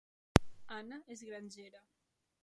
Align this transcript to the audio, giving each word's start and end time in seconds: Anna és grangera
Anna 0.77 0.97
és 1.15 1.21
grangera 1.27 1.83